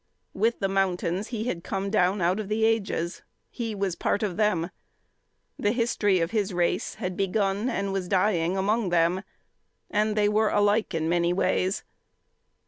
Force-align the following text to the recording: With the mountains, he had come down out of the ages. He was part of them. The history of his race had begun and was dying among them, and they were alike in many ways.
With 0.33 0.57
the 0.57 0.67
mountains, 0.67 1.27
he 1.27 1.43
had 1.43 1.63
come 1.63 1.91
down 1.91 2.21
out 2.23 2.39
of 2.39 2.49
the 2.49 2.65
ages. 2.65 3.21
He 3.51 3.75
was 3.75 3.93
part 3.93 4.23
of 4.23 4.35
them. 4.35 4.71
The 5.59 5.71
history 5.73 6.19
of 6.19 6.31
his 6.31 6.55
race 6.55 6.95
had 6.95 7.15
begun 7.15 7.69
and 7.69 7.93
was 7.93 8.07
dying 8.07 8.57
among 8.57 8.89
them, 8.89 9.21
and 9.91 10.15
they 10.15 10.27
were 10.27 10.49
alike 10.49 10.95
in 10.95 11.07
many 11.07 11.33
ways. 11.33 11.83